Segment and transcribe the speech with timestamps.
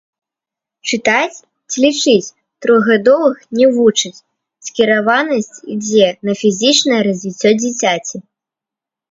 [0.91, 1.37] Чытаць
[1.69, 2.33] ці лічыць
[2.67, 4.19] трохгадовых не вучаць,
[4.69, 8.17] скіраванасць ідзе на фізічнае развіццё дзіцяці.